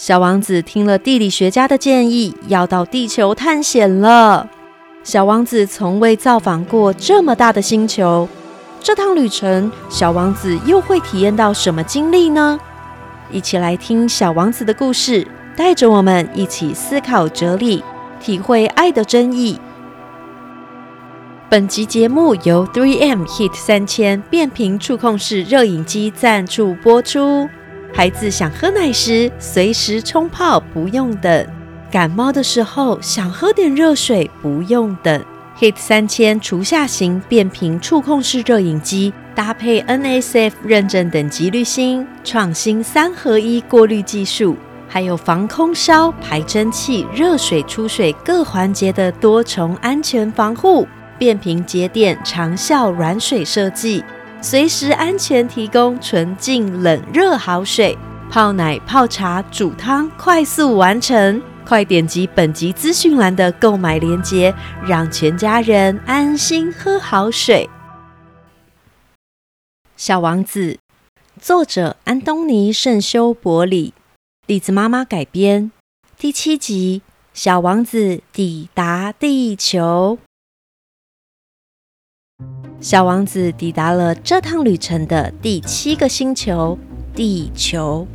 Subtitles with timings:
[0.00, 4.48] 小王子听了地理学家的建议，要到地球探险了。
[5.04, 8.26] 小王子从未造访过这么大的星球，
[8.80, 12.58] 这趟旅程，小王子又会体验到什么经历呢？
[13.30, 17.84] 一起来听小王子的故事，带着我们一起思考哲理，
[18.18, 19.60] 体会爱的真意。
[21.50, 27.50] 本集节目由 Three M Heat 三千变频触控式热饮机赞助播出。
[27.92, 31.44] 孩子想喝奶时，随时冲泡，不用等；
[31.90, 35.22] 感冒的时候，想喝点热水，不用等。
[35.58, 44.56] Hit 三千除下型变频触控式热饮机，搭配 NSF 认证等级滤芯，创新三合一过滤技术，
[44.88, 54.02] 还有防空烧、排蒸汽、热水出水各环节的多重安全防护，变频节点长效软水设计。
[54.42, 57.96] 随时安全提供纯净冷热好水，
[58.30, 61.42] 泡奶、泡茶、煮汤，快速完成。
[61.66, 64.52] 快点击本集资讯栏的购买链接，
[64.84, 67.68] 让全家人安心喝好水。
[69.94, 70.78] 小王子，
[71.38, 73.92] 作者安东尼·圣修伯里，
[74.46, 75.70] 栗子妈妈改编。
[76.18, 77.02] 第七集：
[77.34, 80.18] 小王子抵达地球。
[82.80, 86.78] 小王子抵达了这趟旅程的第七个星球——
[87.14, 88.06] 地球。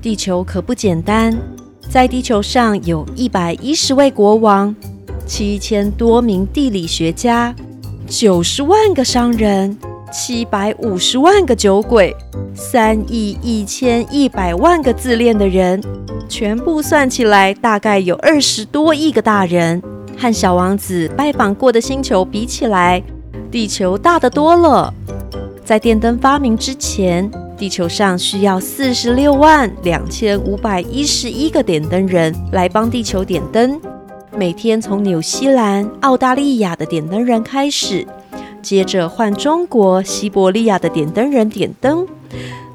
[0.00, 1.34] 地球可不简单，
[1.90, 4.74] 在地球上有一百一十位国王、
[5.26, 7.54] 七千多名地理学家、
[8.06, 9.76] 九十万个商人、
[10.12, 12.14] 七百五十万个酒鬼、
[12.54, 15.82] 三亿一千一百万个自恋的人，
[16.28, 19.82] 全部算起来，大概有二十多亿个大人。
[20.16, 23.02] 和小王子拜访过的星球比起来，
[23.54, 24.92] 地球大得多了。
[25.64, 33.80] 在电灯发明之前，地球上需要四十六万两千五百一十一个点灯人来帮地球点灯。
[34.36, 38.04] 每天从纽西兰、澳大利亚的点灯人开始，
[38.60, 42.04] 接着换中国、西伯利亚的点灯人点灯，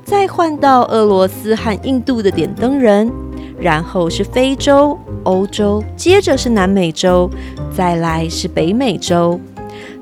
[0.05, 3.11] 再换到俄罗斯和印度的点灯人，
[3.59, 7.29] 然后是非洲、欧洲，接着是南美洲，
[7.75, 9.37] 再来是北美洲。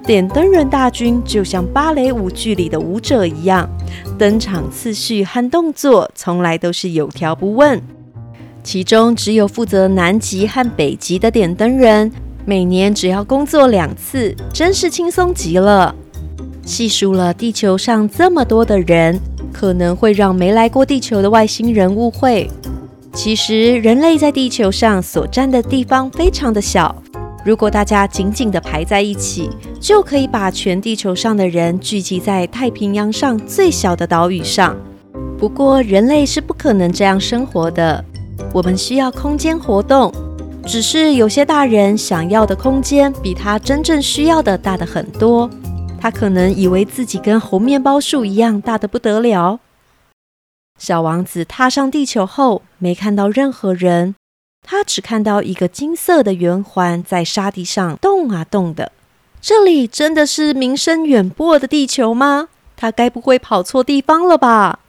[0.08, 3.70] 点灯人大军就像芭蕾舞剧里的舞者一样，
[4.18, 7.82] 登场次序和动作从来都是有条不紊。
[8.64, 12.10] 其中只有负责南极和北极的点灯人，
[12.46, 15.94] 每年只要工作两次，真是轻松极了。
[16.66, 19.20] 细数了地球上这么多的人，
[19.52, 22.50] 可能会让没来过地球的外星人误会，
[23.14, 26.96] 其实人类在地球上所占的地方非常的小。
[27.48, 29.50] 如果大家紧紧地排在一起，
[29.80, 34.76] 就可以把全地球上的人聚集在太平洋上最小的岛屿上。
[35.40, 38.04] 不过，人类是不可能这样生活的。
[38.52, 40.14] 我们需要空间活动，
[40.66, 45.50] 只是有些大人想要的空间比他真正需要的大的很多。
[46.02, 49.62] 他可能以为自己跟红面包树一样大的不得了。
[50.78, 54.16] 小王子踏上地球后，没看到任何人。
[54.64, 58.92] 他只看到一个金色的圆环在沙地上动啊动的。
[59.40, 62.50] 这里真的是名声远播的地球吗？
[62.76, 64.80] 他该不会跑错地方了吧？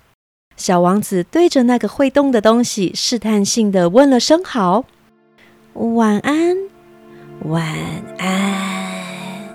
[0.57, 4.85] 小王子对着那个会动的东西试探性的问了声好。
[5.75, 6.57] 晚安，
[7.45, 7.65] 晚
[8.19, 9.49] 安。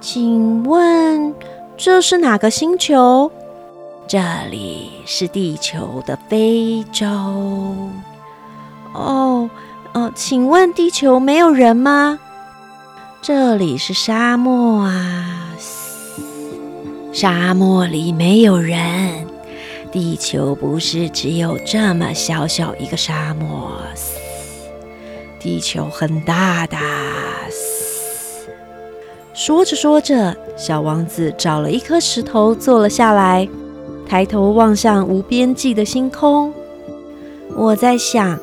[0.00, 1.34] 请问
[1.76, 3.30] 这是哪个星球？
[4.08, 4.18] 这
[4.50, 7.06] 里是地球的非洲。
[8.92, 9.48] 哦，
[9.92, 12.18] 哦，请问地球没有人吗？
[13.20, 15.54] 这里是沙漠啊，
[17.12, 19.26] 沙漠里没有人。
[19.92, 23.72] 地球不是只有这么小小一个沙漠，
[25.38, 26.76] 地球很大的。
[29.34, 33.48] 说着说着，小王子找了一颗石头坐了下来，
[34.08, 36.52] 抬头望向无边际的星空。
[37.54, 38.38] 我在想。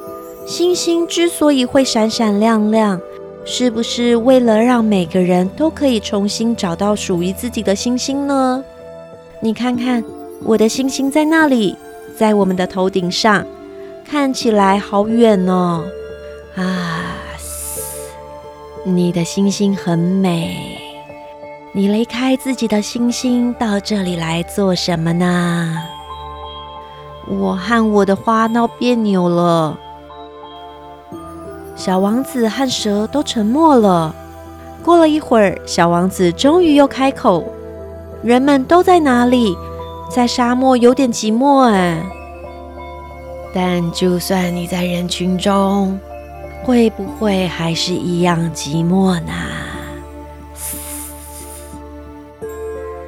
[0.49, 2.99] 星星之所以会闪闪亮亮，
[3.45, 8.63] 是不是为了让每个人都可以重新找到属于自己的星星呢？
[9.43, 10.03] 你看看，
[10.43, 11.77] 我的星星在那里，
[12.17, 13.45] 在我们的头顶上，
[14.03, 15.85] 看起来好远哦。
[16.55, 17.13] 啊，
[18.83, 20.79] 你的星星很美。
[21.73, 25.77] 你离开自己的星星到这里来做什么呢？
[27.27, 29.77] 我和我的花闹别扭了。
[31.79, 34.13] 小王子和蛇都沉默了。
[34.83, 37.53] 过了一会儿，小王子终于又开口
[38.21, 39.55] ：“人们都在哪里？
[40.13, 42.03] 在沙漠有点寂寞哎。”
[43.55, 45.97] 但就算你在人群中，
[46.65, 49.31] 会不会还是一样寂寞呢？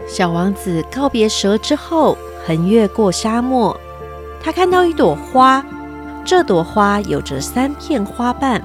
[0.07, 3.77] 小王子告别蛇之后，横越过沙漠。
[4.41, 5.63] 他看到一朵花，
[6.23, 8.61] 这朵花有着三片花瓣，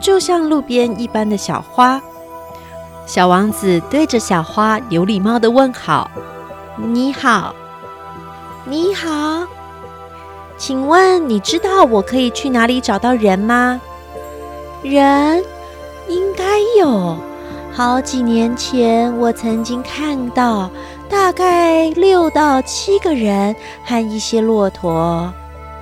[0.00, 2.00] 就像路边一般的小花。
[3.06, 6.10] 小王子对着小花有礼貌的问好
[6.76, 7.54] ：“你好，
[8.64, 9.46] 你好，
[10.56, 13.80] 请问你知道我可以去哪里找到人吗？”
[14.82, 15.42] 人
[16.08, 17.16] 应该有。
[17.72, 20.70] 好几年前，我曾经看到
[21.10, 23.54] 大概六到七个人
[23.84, 25.32] 和一些骆驼，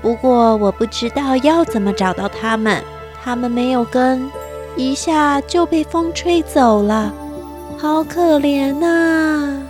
[0.03, 2.83] 不过我不知道要怎么找到他们。
[3.25, 4.29] 他们没有根，
[4.77, 7.15] 一下就被风吹走了，
[7.79, 9.63] 好可怜呐！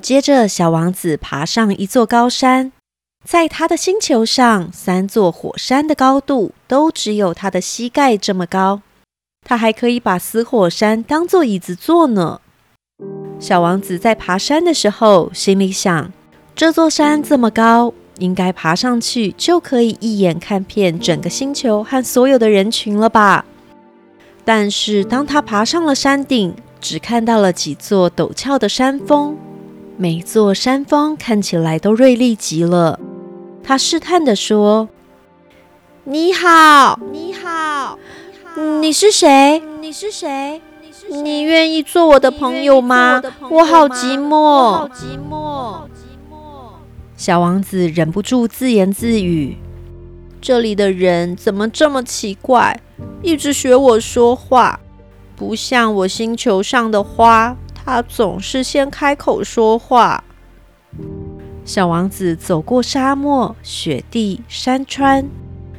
[0.00, 2.72] 接着，小王子爬上一座高山，
[3.22, 8.80] 在他的星球上，三座火山的高度都只有他的膝盖这么高。
[9.46, 12.40] 他还可以把死火山当做椅子坐呢。
[13.38, 16.10] 小王子在爬山的时候，心里想：
[16.56, 23.44] 这座山这么高，应该爬上去就可以一眼看遍整个星球和所有的人群了吧？
[24.44, 29.36] 但是当他爬上了山顶，只看到了几座陡峭的山峰，
[29.96, 33.00] 每座山峰看起来都锐利极了。
[33.62, 34.88] 他试探地说
[36.04, 37.98] ：“你好，你好。”
[38.80, 39.62] 你是谁？
[39.80, 40.60] 你是谁？
[41.10, 43.22] 你愿意做我的朋友吗？
[43.50, 45.53] 我好寂寞，好寂寞，
[47.24, 49.56] 小王子忍不住自言自语
[50.42, 52.78] ：“这里的人怎么这么奇怪？
[53.22, 54.78] 一直学我说话，
[55.34, 60.22] 不像我星球上的花，它总是先开口说话。”
[61.64, 65.26] 小王子走过沙漠、雪地、山川，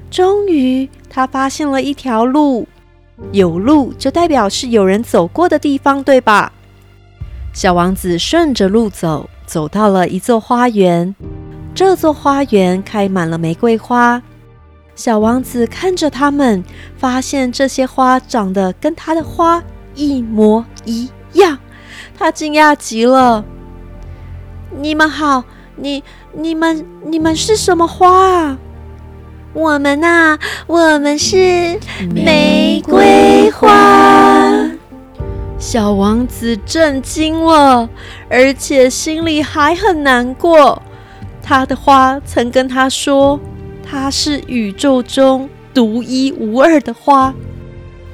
[0.09, 0.89] 终于。
[1.11, 2.67] 他发现了一条路，
[3.31, 6.51] 有路就代表是有人走过的地方，对吧？
[7.53, 11.15] 小王子顺着路走，走到了一座花园。
[11.73, 14.21] 这座花园开满了玫瑰花。
[14.95, 16.63] 小王子看着它们，
[16.97, 19.61] 发现这些花长得跟他的花
[19.93, 21.59] 一模一样，
[22.17, 23.43] 他惊讶极了。
[24.77, 25.43] 你们好，
[25.75, 26.01] 你、
[26.31, 28.57] 你们、你们是什么花啊？
[29.53, 30.37] 我们呐，
[30.67, 31.79] 我们是
[32.13, 34.34] 玫瑰花。
[35.67, 37.89] 小王子震惊了，
[38.29, 40.79] 而且心里还很难过。
[41.41, 43.39] 他的花曾跟他说，
[43.83, 47.33] 他是宇宙中独一无二的花，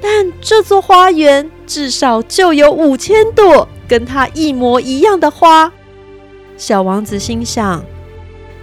[0.00, 5.70] 但这座花园至少就有五千朵跟他一模一样的花。
[6.56, 7.84] 小王子心想。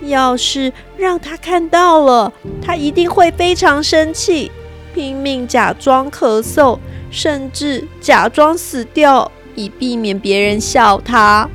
[0.01, 4.51] 要是让他看到了，他一定会非常生气，
[4.95, 11.49] 拼命假装咳嗽，甚至假装死掉，以避免别人笑他。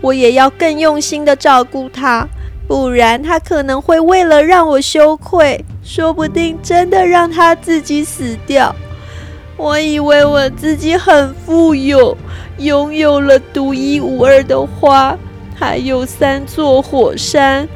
[0.00, 2.28] 我也要更用心的照顾他，
[2.68, 8.74] 不然他可能会为了让我羞愧，说不定真的让他自己死掉。
[9.56, 12.16] 我以为我自己很富有，
[12.58, 15.16] 拥有了独一无二的花。
[15.56, 17.66] 还有三座火山，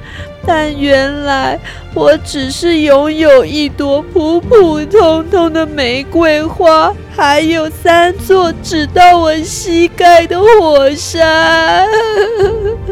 [0.50, 1.60] 但原来
[1.92, 11.87] 我只是拥有一朵普普通通的玫瑰花，还有三座只到我膝盖的火山。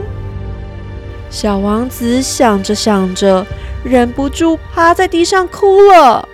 [1.31, 3.47] 小王子想着想着，
[3.83, 6.29] 忍不住趴在地上哭了。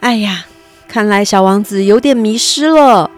[0.00, 0.46] 哎呀！
[0.88, 3.10] 看来小王子有点迷失了。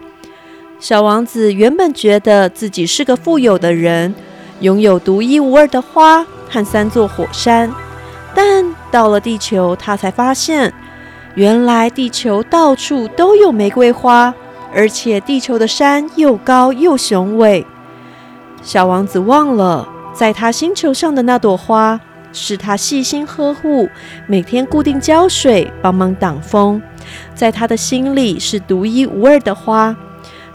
[0.83, 4.13] 小王子原本觉得自己是个富有的人，
[4.59, 7.73] 拥有独一无二的花和三座火山，
[8.35, 10.73] 但到了地球，他才发现，
[11.35, 14.35] 原来地球到处都有玫瑰花，
[14.73, 17.65] 而且地球的山又高又雄伟。
[18.61, 21.97] 小王子忘了，在他星球上的那朵花，
[22.33, 23.87] 是他细心呵护，
[24.27, 26.81] 每天固定浇水，帮忙挡风。
[27.33, 29.95] 在他的心里是独一无二的花，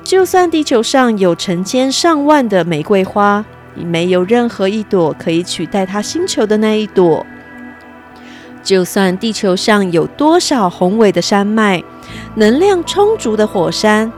[0.09, 3.45] 就算地球上有成千上万的玫瑰花，
[3.77, 7.27] 也没有任何一朵可以取代他星球的那一朵。
[8.63, 11.85] 就算地球上有多少宏伟的山脉、
[12.37, 14.11] 能量充足的火山，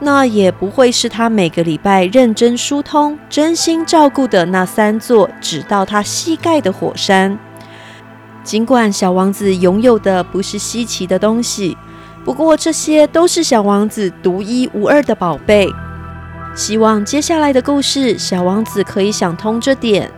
[0.00, 7.38] 那也不会是他每个礼拜认真疏通、真心照顾的那三座只到他膝盖的火山。
[8.42, 11.76] 尽管小王子拥有的不是稀奇的东西，
[12.26, 15.72] 不过这些都是小王子独一无二的宝贝。
[16.56, 20.10] 希望接下来的故事，小王子可以想通这点。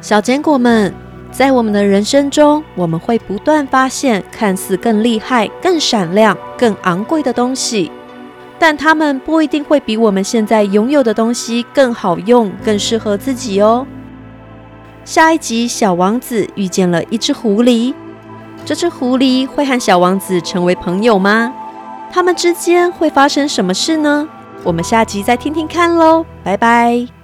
[0.00, 0.92] 小坚果们，
[1.30, 7.92] 在我们的人生中，我们会不断发现看似更厉害、更闪亮、更昂贵的东西，
[8.58, 13.86] 但它们不一定会比我们现在拥有的东西更好用、更适合自己哦。
[15.04, 17.94] 下一集，小王子遇见了一只狐狸，
[18.66, 21.54] 这只狐狸会和小王子成为朋友吗？
[22.12, 24.28] 他们之间会发生什么事呢？
[24.64, 27.15] 我们下集再听听看喽，拜拜。